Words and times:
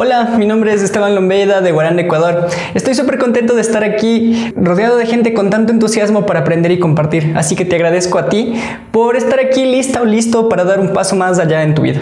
Hola, 0.00 0.36
mi 0.38 0.46
nombre 0.46 0.72
es 0.72 0.80
Esteban 0.80 1.16
Lombeda 1.16 1.60
de 1.60 1.72
Guarán, 1.72 1.98
Ecuador. 1.98 2.46
Estoy 2.74 2.94
súper 2.94 3.18
contento 3.18 3.56
de 3.56 3.60
estar 3.60 3.82
aquí 3.82 4.52
rodeado 4.54 4.96
de 4.96 5.06
gente 5.06 5.34
con 5.34 5.50
tanto 5.50 5.72
entusiasmo 5.72 6.24
para 6.24 6.38
aprender 6.38 6.70
y 6.70 6.78
compartir. 6.78 7.32
Así 7.36 7.56
que 7.56 7.64
te 7.64 7.74
agradezco 7.74 8.18
a 8.18 8.28
ti 8.28 8.54
por 8.92 9.16
estar 9.16 9.40
aquí 9.40 9.64
lista 9.64 10.00
o 10.00 10.04
listo 10.04 10.48
para 10.48 10.62
dar 10.62 10.78
un 10.78 10.92
paso 10.92 11.16
más 11.16 11.40
allá 11.40 11.64
en 11.64 11.74
tu 11.74 11.82
vida. 11.82 12.00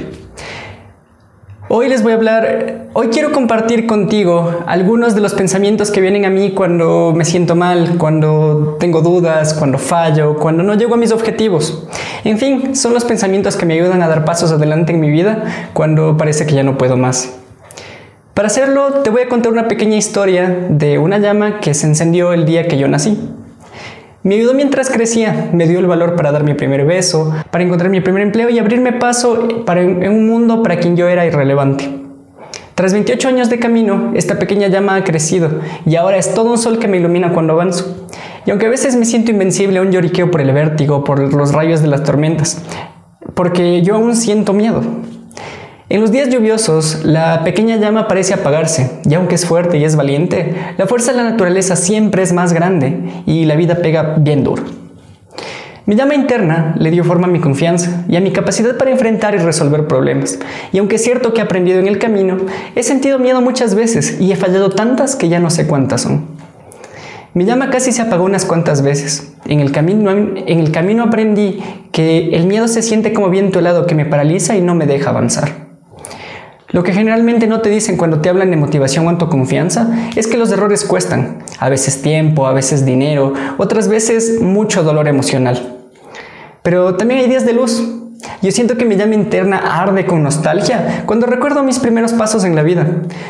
Hoy 1.71 1.89
les 1.89 2.03
voy 2.03 2.13
a 2.13 2.17
hablar, 2.17 2.89
hoy 2.93 3.09
quiero 3.09 3.33
compartir 3.33 3.87
contigo 3.87 4.63
algunos 4.67 5.15
de 5.15 5.23
los 5.23 5.33
pensamientos 5.33 5.91
que 5.91 6.03
vienen 6.03 6.27
a 6.27 6.31
mí 6.31 6.51
cuando 6.51 7.15
me 7.17 7.25
siento 7.25 7.55
mal, 7.55 7.97
cuando 7.97 8.77
tengo 8.79 9.01
dudas, 9.01 9.55
cuando 9.55 9.79
fallo, 9.79 10.37
cuando 10.37 10.63
no 10.63 10.75
llego 10.75 10.93
a 10.93 10.99
mis 10.99 11.13
objetivos. 11.13 11.89
En 12.25 12.37
fin, 12.37 12.77
son 12.77 12.93
los 12.93 13.07
pensamientos 13.07 13.57
que 13.57 13.65
me 13.65 13.73
ayudan 13.73 14.03
a 14.03 14.09
dar 14.09 14.27
pasos 14.27 14.53
adelante 14.53 14.93
en 14.93 15.01
mi 15.01 15.11
vida 15.11 15.71
cuando 15.73 16.19
parece 16.19 16.45
que 16.45 16.55
ya 16.55 16.63
no 16.63 16.77
puedo 16.77 16.99
más. 16.99 17.46
Para 18.37 18.49
hacerlo, 18.49 19.01
te 19.03 19.09
voy 19.09 19.23
a 19.23 19.31
contar 19.31 19.51
una 19.51 19.67
pequeña 19.67 19.97
historia 19.97 20.67
de 20.69 20.99
una 20.99 21.17
llama 21.17 21.59
que 21.59 21.73
se 21.73 21.87
encendió 21.87 22.35
el 22.35 22.45
día 22.45 22.69
que 22.69 22.77
yo 22.77 22.87
nací. 22.87 23.19
Me 24.25 24.35
ayudó 24.35 24.53
mientras 24.53 24.91
crecía, 24.91 25.49
me 25.55 25.67
dio 25.67 25.79
el 25.79 25.87
valor 25.87 26.17
para 26.17 26.33
dar 26.33 26.45
mi 26.45 26.53
primer 26.53 26.85
beso, 26.85 27.33
para 27.51 27.65
encontrar 27.65 27.91
mi 27.91 28.03
primer 28.03 28.21
empleo 28.21 28.51
y 28.51 28.59
abrirme 28.59 28.93
paso 28.93 29.65
para 29.65 29.81
en 29.81 30.11
un 30.11 30.27
mundo 30.27 30.63
para 30.63 30.77
quien 30.77 30.99
yo 30.99 31.09
era 31.09 31.25
irrelevante. 31.25 31.89
Tras 32.75 32.93
28 32.93 33.27
años 33.27 33.49
de 33.49 33.59
camino, 33.59 34.13
esta 34.15 34.39
pequeña 34.39 34.69
llama 34.69 34.97
ha 34.97 35.05
crecido 35.05 35.49
y 35.87 35.97
ahora 35.97 36.19
es 36.19 36.35
todo 36.35 36.51
un 36.51 36.59
sol 36.59 36.79
que 36.79 36.89
me 36.89 36.99
ilumina 36.99 37.33
cuando 37.33 37.55
avanzo. 37.55 38.07
Y 38.45 38.51
aunque 38.51 38.67
a 38.67 38.71
veces 38.71 38.97
me 38.97 39.07
siento 39.07 39.31
invencible, 39.31 39.81
un 39.81 39.93
lloriqueo 39.93 40.31
por 40.31 40.43
el 40.43 40.53
vértigo, 40.53 41.05
por 41.05 41.33
los 41.33 41.55
rayos 41.55 41.81
de 41.81 41.89
las 41.89 42.03
tormentas, 42.03 42.63
porque 43.33 43.81
yo 43.81 43.95
aún 43.95 44.15
siento 44.15 44.53
miedo. 44.53 44.83
En 45.89 46.01
los 46.01 46.11
días 46.11 46.31
lluviosos, 46.31 47.05
la 47.05 47.45
pequeña 47.45 47.77
llama 47.77 48.09
parece 48.09 48.35
apagarse, 48.35 48.91
y 49.09 49.15
aunque 49.15 49.37
es 49.37 49.47
fuerte 49.47 49.79
y 49.79 49.85
es 49.85 49.95
valiente, 49.95 50.53
la 50.77 50.89
fuerza 50.89 51.13
de 51.13 51.19
la 51.19 51.31
naturaleza 51.31 51.77
siempre 51.77 52.25
es 52.25 52.33
más 52.33 52.53
grande 52.53 53.23
y 53.25 53.45
la 53.45 53.55
vida 53.55 53.77
pega 53.77 54.17
bien 54.19 54.43
duro. 54.43 54.65
Mi 55.85 55.95
llama 55.95 56.17
interna 56.17 56.75
le 56.77 56.91
dio 56.91 57.05
forma 57.05 57.29
a 57.29 57.31
mi 57.31 57.39
confianza 57.39 58.05
y 58.09 58.17
a 58.17 58.21
mi 58.21 58.33
capacidad 58.33 58.77
para 58.77 58.91
enfrentar 58.91 59.37
y 59.37 59.39
resolver 59.39 59.87
problemas. 59.87 60.41
Y 60.73 60.79
aunque 60.79 60.97
es 60.97 61.05
cierto 61.05 61.33
que 61.33 61.41
he 61.41 61.45
aprendido 61.45 61.79
en 61.79 61.87
el 61.87 62.01
camino, 62.01 62.39
he 62.75 62.83
sentido 62.83 63.21
miedo 63.21 63.41
muchas 63.41 63.77
veces 63.77 64.21
y 64.21 64.33
he 64.33 64.37
fallado 64.37 64.71
tantas 64.71 65.15
que 65.15 65.29
ya 65.29 65.39
no 65.39 65.51
sé 65.51 65.69
cuántas 65.69 66.01
son. 66.01 66.27
Mi 67.33 67.45
llama 67.45 67.71
casi 67.71 67.93
se 67.93 68.03
apagó 68.03 68.25
unas 68.25 68.45
cuantas 68.45 68.83
veces. 68.83 69.35
En 69.45 69.61
el, 69.61 69.71
camino, 69.71 70.11
en 70.11 70.59
el 70.59 70.73
camino 70.73 71.05
aprendí 71.05 71.63
que 71.93 72.31
el 72.31 72.47
miedo 72.47 72.67
se 72.67 72.83
siente 72.83 73.13
como 73.13 73.31
viento 73.31 73.61
helado 73.61 73.87
que 73.87 73.95
me 73.95 74.05
paraliza 74.05 74.57
y 74.57 74.63
no 74.63 74.75
me 74.75 74.87
deja 74.87 75.11
avanzar. 75.11 75.66
Lo 76.69 76.83
que 76.83 76.93
generalmente 76.93 77.47
no 77.47 77.61
te 77.61 77.71
dicen 77.71 77.97
cuando 77.97 78.21
te 78.21 78.29
hablan 78.29 78.51
de 78.51 78.57
motivación 78.57 79.07
o 79.07 79.11
autoconfianza 79.11 79.89
es 80.17 80.27
que 80.27 80.37
los 80.37 80.51
errores 80.51 80.85
cuestan, 80.85 81.45
a 81.59 81.69
veces 81.69 82.03
tiempo, 82.03 82.47
a 82.47 82.53
veces 82.53 82.85
dinero, 82.85 83.35
otras 83.57 83.89
veces 83.89 84.41
mucho 84.41 84.83
dolor 84.83 85.07
emocional. 85.07 85.77
Pero 86.63 86.97
también 86.97 87.21
hay 87.21 87.29
días 87.29 87.47
de 87.47 87.53
luz. 87.53 87.81
Yo 88.43 88.51
siento 88.51 88.77
que 88.77 88.85
mi 88.85 88.97
llama 88.97 89.15
interna 89.15 89.81
arde 89.81 90.07
con 90.07 90.23
nostalgia 90.23 91.05
cuando 91.07 91.27
recuerdo 91.27 91.63
mis 91.63 91.79
primeros 91.79 92.13
pasos 92.13 92.45
en 92.45 92.57
la 92.57 92.63
vida. 92.63 92.87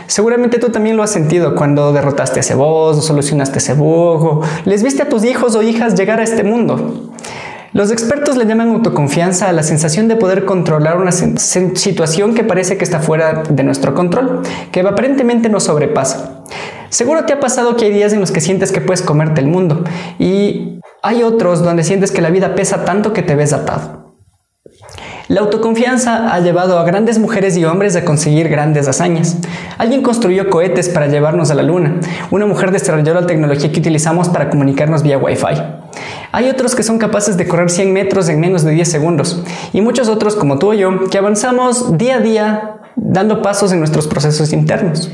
Seguramente 0.06 0.58
tú 0.58 0.70
también 0.70 0.96
lo 0.96 1.02
has 1.02 1.10
sentido 1.10 1.54
cuando 1.54 1.92
derrotaste 1.92 2.40
ese 2.40 2.54
boss 2.54 2.96
o 2.96 3.02
solucionaste 3.02 3.58
ese 3.58 3.74
bug 3.74 4.42
les 4.64 4.82
viste 4.82 5.02
a 5.02 5.08
tus 5.08 5.24
hijos 5.24 5.54
o 5.54 5.62
hijas 5.62 5.94
llegar 5.96 6.20
a 6.20 6.22
este 6.22 6.44
mundo. 6.44 7.12
Los 7.76 7.90
expertos 7.90 8.38
le 8.38 8.46
llaman 8.46 8.70
autoconfianza 8.70 9.50
a 9.50 9.52
la 9.52 9.62
sensación 9.62 10.08
de 10.08 10.16
poder 10.16 10.46
controlar 10.46 10.96
una 10.96 11.12
situación 11.12 12.34
que 12.34 12.42
parece 12.42 12.78
que 12.78 12.84
está 12.84 13.00
fuera 13.00 13.42
de 13.50 13.62
nuestro 13.64 13.92
control, 13.92 14.40
que 14.72 14.80
aparentemente 14.80 15.50
nos 15.50 15.64
sobrepasa. 15.64 16.42
Seguro 16.88 17.26
te 17.26 17.34
ha 17.34 17.38
pasado 17.38 17.76
que 17.76 17.84
hay 17.84 17.92
días 17.92 18.14
en 18.14 18.20
los 18.20 18.30
que 18.30 18.40
sientes 18.40 18.72
que 18.72 18.80
puedes 18.80 19.02
comerte 19.02 19.42
el 19.42 19.48
mundo 19.48 19.84
y 20.18 20.80
hay 21.02 21.22
otros 21.22 21.62
donde 21.62 21.84
sientes 21.84 22.12
que 22.12 22.22
la 22.22 22.30
vida 22.30 22.54
pesa 22.54 22.86
tanto 22.86 23.12
que 23.12 23.20
te 23.20 23.34
ves 23.34 23.52
atado. 23.52 24.14
La 25.28 25.40
autoconfianza 25.40 26.32
ha 26.32 26.40
llevado 26.40 26.78
a 26.78 26.84
grandes 26.84 27.18
mujeres 27.18 27.58
y 27.58 27.64
hombres 27.66 27.94
a 27.96 28.04
conseguir 28.06 28.48
grandes 28.48 28.88
hazañas. 28.88 29.36
Alguien 29.76 30.00
construyó 30.00 30.48
cohetes 30.48 30.88
para 30.88 31.08
llevarnos 31.08 31.50
a 31.50 31.54
la 31.54 31.64
luna. 31.64 31.96
Una 32.30 32.46
mujer 32.46 32.70
desarrolló 32.70 33.12
la 33.12 33.26
tecnología 33.26 33.70
que 33.70 33.80
utilizamos 33.80 34.28
para 34.28 34.48
comunicarnos 34.48 35.02
vía 35.02 35.18
Wi-Fi. 35.18 35.62
Hay 36.36 36.50
otros 36.50 36.74
que 36.74 36.82
son 36.82 36.98
capaces 36.98 37.38
de 37.38 37.48
correr 37.48 37.70
100 37.70 37.94
metros 37.94 38.28
en 38.28 38.38
menos 38.40 38.62
de 38.62 38.72
10 38.72 38.90
segundos. 38.90 39.42
Y 39.72 39.80
muchos 39.80 40.10
otros, 40.10 40.36
como 40.36 40.58
tú 40.58 40.72
o 40.72 40.74
yo, 40.74 41.08
que 41.08 41.16
avanzamos 41.16 41.96
día 41.96 42.16
a 42.16 42.20
día 42.20 42.74
dando 42.94 43.40
pasos 43.40 43.72
en 43.72 43.78
nuestros 43.78 44.06
procesos 44.06 44.52
internos. 44.52 45.10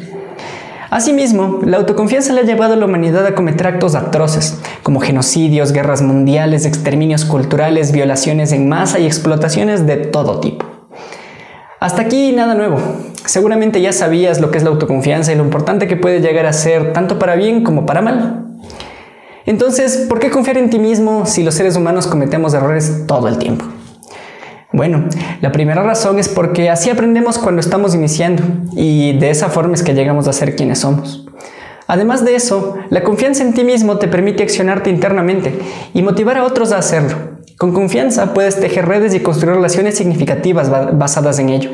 Asimismo, 0.90 1.60
la 1.64 1.76
autoconfianza 1.76 2.32
le 2.32 2.40
ha 2.40 2.44
llevado 2.44 2.72
a 2.72 2.76
la 2.76 2.86
humanidad 2.86 3.24
a 3.24 3.36
cometer 3.36 3.68
actos 3.68 3.94
atroces, 3.94 4.58
como 4.82 4.98
genocidios, 4.98 5.70
guerras 5.70 6.02
mundiales, 6.02 6.66
exterminios 6.66 7.24
culturales, 7.24 7.92
violaciones 7.92 8.50
en 8.50 8.68
masa 8.68 8.98
y 8.98 9.06
explotaciones 9.06 9.86
de 9.86 9.98
todo 9.98 10.40
tipo. 10.40 10.66
Hasta 11.78 12.02
aquí 12.02 12.32
nada 12.32 12.56
nuevo. 12.56 12.78
Seguramente 13.26 13.80
ya 13.80 13.92
sabías 13.92 14.40
lo 14.40 14.50
que 14.50 14.58
es 14.58 14.64
la 14.64 14.70
autoconfianza 14.70 15.32
y 15.32 15.36
lo 15.36 15.44
importante 15.44 15.86
que 15.86 15.94
puede 15.94 16.18
llegar 16.20 16.46
a 16.46 16.52
ser 16.52 16.92
tanto 16.92 17.20
para 17.20 17.36
bien 17.36 17.62
como 17.62 17.86
para 17.86 18.02
mal. 18.02 18.41
Entonces, 19.46 20.06
¿por 20.08 20.18
qué 20.18 20.30
confiar 20.30 20.58
en 20.58 20.70
ti 20.70 20.78
mismo 20.78 21.26
si 21.26 21.42
los 21.42 21.54
seres 21.54 21.76
humanos 21.76 22.06
cometemos 22.06 22.54
errores 22.54 23.04
todo 23.06 23.28
el 23.28 23.38
tiempo? 23.38 23.64
Bueno, 24.72 25.04
la 25.42 25.52
primera 25.52 25.82
razón 25.82 26.18
es 26.18 26.28
porque 26.28 26.70
así 26.70 26.88
aprendemos 26.88 27.38
cuando 27.38 27.60
estamos 27.60 27.94
iniciando 27.94 28.42
y 28.74 29.18
de 29.18 29.30
esa 29.30 29.48
forma 29.48 29.74
es 29.74 29.82
que 29.82 29.94
llegamos 29.94 30.28
a 30.28 30.32
ser 30.32 30.56
quienes 30.56 30.78
somos. 30.78 31.26
Además 31.86 32.24
de 32.24 32.36
eso, 32.36 32.76
la 32.88 33.02
confianza 33.02 33.42
en 33.42 33.52
ti 33.52 33.64
mismo 33.64 33.98
te 33.98 34.08
permite 34.08 34.42
accionarte 34.42 34.88
internamente 34.88 35.58
y 35.92 36.02
motivar 36.02 36.38
a 36.38 36.44
otros 36.44 36.72
a 36.72 36.78
hacerlo. 36.78 37.16
Con 37.58 37.72
confianza 37.72 38.32
puedes 38.32 38.58
tejer 38.58 38.86
redes 38.86 39.14
y 39.14 39.20
construir 39.20 39.56
relaciones 39.56 39.96
significativas 39.96 40.70
basadas 40.70 41.38
en 41.38 41.50
ello. 41.50 41.70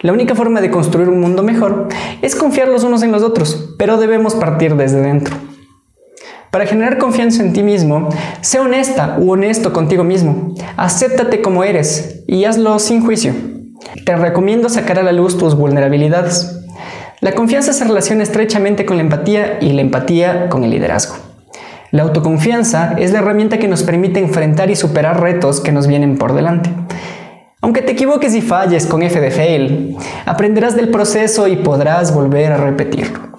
La 0.00 0.12
única 0.12 0.36
forma 0.36 0.60
de 0.60 0.70
construir 0.70 1.08
un 1.08 1.20
mundo 1.20 1.42
mejor 1.42 1.88
es 2.22 2.36
confiar 2.36 2.68
los 2.68 2.84
unos 2.84 3.02
en 3.02 3.10
los 3.10 3.22
otros, 3.22 3.74
pero 3.78 3.96
debemos 3.96 4.36
partir 4.36 4.76
desde 4.76 5.00
dentro. 5.00 5.34
Para 6.50 6.66
generar 6.66 6.96
confianza 6.96 7.42
en 7.42 7.52
ti 7.52 7.62
mismo, 7.62 8.08
sé 8.40 8.58
honesta 8.58 9.16
u 9.18 9.32
honesto 9.32 9.72
contigo 9.72 10.02
mismo. 10.02 10.54
Acéptate 10.76 11.42
como 11.42 11.62
eres 11.62 12.24
y 12.26 12.44
hazlo 12.44 12.78
sin 12.78 13.04
juicio. 13.04 13.34
Te 14.06 14.16
recomiendo 14.16 14.68
sacar 14.68 14.98
a 14.98 15.02
la 15.02 15.12
luz 15.12 15.36
tus 15.36 15.54
vulnerabilidades. 15.54 16.60
La 17.20 17.32
confianza 17.32 17.72
se 17.72 17.84
relaciona 17.84 18.22
estrechamente 18.22 18.86
con 18.86 18.96
la 18.96 19.02
empatía 19.02 19.58
y 19.60 19.72
la 19.72 19.82
empatía 19.82 20.48
con 20.48 20.64
el 20.64 20.70
liderazgo. 20.70 21.16
La 21.90 22.04
autoconfianza 22.04 22.94
es 22.98 23.12
la 23.12 23.18
herramienta 23.18 23.58
que 23.58 23.68
nos 23.68 23.82
permite 23.82 24.20
enfrentar 24.20 24.70
y 24.70 24.76
superar 24.76 25.20
retos 25.20 25.60
que 25.60 25.72
nos 25.72 25.86
vienen 25.86 26.16
por 26.16 26.34
delante. 26.34 26.70
Aunque 27.60 27.82
te 27.82 27.92
equivoques 27.92 28.34
y 28.34 28.40
falles 28.40 28.86
con 28.86 29.02
F 29.02 29.20
de 29.20 29.30
fail, 29.30 29.96
aprenderás 30.24 30.76
del 30.76 30.90
proceso 30.90 31.48
y 31.48 31.56
podrás 31.56 32.14
volver 32.14 32.52
a 32.52 32.56
repetirlo. 32.56 33.37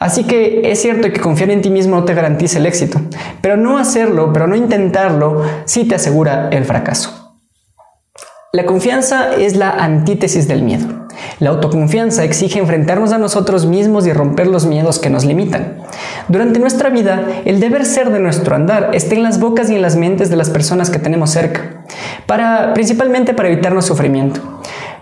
Así 0.00 0.24
que 0.24 0.62
es 0.64 0.80
cierto 0.80 1.12
que 1.12 1.20
confiar 1.20 1.50
en 1.50 1.60
ti 1.60 1.68
mismo 1.68 1.96
no 1.96 2.04
te 2.04 2.14
garantiza 2.14 2.58
el 2.58 2.64
éxito, 2.64 3.02
pero 3.42 3.58
no 3.58 3.76
hacerlo, 3.76 4.32
pero 4.32 4.46
no 4.46 4.56
intentarlo, 4.56 5.44
sí 5.66 5.84
te 5.86 5.94
asegura 5.94 6.48
el 6.50 6.64
fracaso. 6.64 7.38
La 8.50 8.64
confianza 8.64 9.36
es 9.36 9.56
la 9.56 9.70
antítesis 9.70 10.48
del 10.48 10.62
miedo. 10.62 10.99
La 11.38 11.50
autoconfianza 11.50 12.24
exige 12.24 12.58
enfrentarnos 12.58 13.12
a 13.12 13.18
nosotros 13.18 13.66
mismos 13.66 14.06
y 14.06 14.12
romper 14.12 14.46
los 14.46 14.66
miedos 14.66 14.98
que 14.98 15.10
nos 15.10 15.24
limitan. 15.24 15.78
Durante 16.28 16.58
nuestra 16.58 16.90
vida, 16.90 17.24
el 17.44 17.60
deber 17.60 17.86
ser 17.86 18.10
de 18.10 18.20
nuestro 18.20 18.54
andar 18.54 18.90
está 18.92 19.14
en 19.14 19.22
las 19.22 19.40
bocas 19.40 19.70
y 19.70 19.74
en 19.74 19.82
las 19.82 19.96
mentes 19.96 20.30
de 20.30 20.36
las 20.36 20.50
personas 20.50 20.90
que 20.90 20.98
tenemos 20.98 21.30
cerca, 21.30 21.84
para, 22.26 22.74
principalmente 22.74 23.34
para 23.34 23.48
evitarnos 23.48 23.86
sufrimiento. 23.86 24.40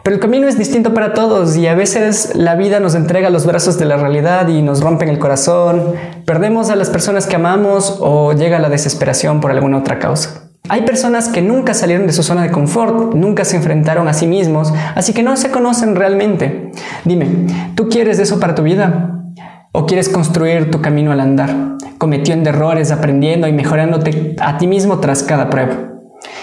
Pero 0.03 0.15
el 0.17 0.23
camino 0.23 0.49
es 0.49 0.57
distinto 0.57 0.95
para 0.95 1.13
todos 1.13 1.57
y 1.57 1.67
a 1.67 1.75
veces 1.75 2.33
la 2.35 2.55
vida 2.55 2.81
nos 2.81 2.95
entrega 2.95 3.31
los 3.31 3.45
brazos 3.45 3.79
de 3.79 3.85
la 3.85 3.97
realidad 3.97 4.49
y 4.49 4.63
nos 4.63 4.81
rompen 4.81 5.09
el 5.09 5.19
corazón, 5.19 5.95
perdemos 6.25 6.71
a 6.71 6.77
las 6.77 6.89
personas 6.89 7.27
que 7.27 7.37
amamos 7.37 7.99
o 8.01 8.33
llega 8.33 8.59
la 8.59 8.71
desesperación 8.71 9.41
por 9.41 9.51
alguna 9.51 9.79
otra 9.79 9.99
causa. 9.99 10.48
Hay 10.71 10.83
personas 10.83 11.29
que 11.29 11.41
nunca 11.41 11.73
salieron 11.73 12.07
de 12.07 12.13
su 12.13 12.23
zona 12.23 12.43
de 12.43 12.51
confort, 12.51 13.15
nunca 13.15 13.45
se 13.45 13.57
enfrentaron 13.57 14.07
a 14.07 14.13
sí 14.13 14.27
mismos, 14.27 14.73
así 14.95 15.15
que 15.15 15.23
no 15.23 15.37
se 15.37 15.51
conocen 15.51 15.97
realmente. 15.97 16.73
Dime, 17.05 17.27
¿tú 17.75 17.89
quieres 17.89 18.19
eso 18.19 18.39
para 18.39 18.55
tu 18.55 18.63
vida? 18.63 19.23
¿O 19.73 19.87
quieres 19.87 20.11
construir 20.11 20.71
tu 20.71 20.83
camino 20.83 21.11
al 21.13 21.21
andar, 21.21 21.79
cometiendo 21.97 22.51
errores, 22.51 22.91
aprendiendo 22.91 23.49
y 23.49 23.53
mejorándote 23.53 24.37
a 24.41 24.59
ti 24.59 24.67
mismo 24.67 24.99
tras 24.99 25.23
cada 25.23 25.49
prueba? 25.49 25.75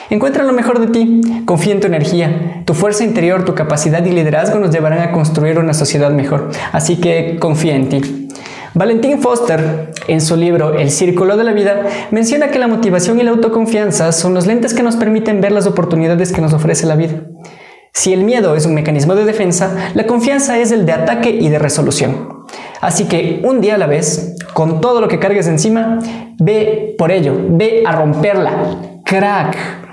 Encuentra 0.10 0.44
lo 0.44 0.54
mejor 0.54 0.80
de 0.80 0.88
ti, 0.88 1.22
confía 1.46 1.74
en 1.74 1.80
tu 1.80 1.88
energía, 1.88 2.64
tu 2.66 2.74
fuerza 2.74 3.04
interior, 3.04 3.46
tu 3.46 3.54
capacidad 3.54 4.04
y 4.06 4.12
liderazgo 4.12 4.60
nos 4.60 4.72
llevarán 4.72 5.00
a 5.00 5.12
construir 5.12 5.60
una 5.60 5.74
sociedad 5.74 6.12
mejor, 6.12 6.50
así 6.72 6.98
que 6.98 7.38
confía 7.40 7.76
en 7.76 7.90
ti. 7.90 8.25
Valentín 8.76 9.22
Foster, 9.22 9.94
en 10.10 10.20
su 10.20 10.36
libro 10.36 10.78
El 10.78 10.92
Círculo 10.92 11.38
de 11.38 11.46
la 11.46 11.54
Vida, 11.54 11.84
menciona 12.12 12.50
que 12.50 12.60
la 12.60 12.68
motivación 12.68 13.18
y 13.18 13.24
la 13.24 13.32
autoconfianza 13.32 14.12
son 14.12 14.34
los 14.34 14.48
lentes 14.48 14.74
que 14.74 14.84
nos 14.84 14.98
permiten 14.98 15.40
ver 15.40 15.54
las 15.54 15.66
oportunidades 15.66 16.34
que 16.34 16.42
nos 16.42 16.52
ofrece 16.52 16.86
la 16.86 16.98
vida. 16.98 17.22
Si 17.94 18.12
el 18.12 18.26
miedo 18.26 18.54
es 18.54 18.66
un 18.66 18.74
mecanismo 18.74 19.16
de 19.16 19.24
defensa, 19.24 19.92
la 19.94 20.06
confianza 20.06 20.60
es 20.60 20.74
el 20.74 20.86
de 20.86 20.92
ataque 20.92 21.30
y 21.30 21.48
de 21.48 21.58
resolución. 21.58 22.44
Así 22.82 23.06
que 23.06 23.40
un 23.46 23.62
día 23.62 23.76
a 23.76 23.78
la 23.78 23.88
vez, 23.88 24.36
con 24.54 24.82
todo 24.82 25.00
lo 25.00 25.08
que 25.08 25.20
cargues 25.20 25.48
encima, 25.48 26.00
ve 26.38 26.96
por 26.98 27.14
ello, 27.14 27.34
ve 27.52 27.84
a 27.86 27.94
romperla. 27.94 29.00
Crack. 29.06 29.85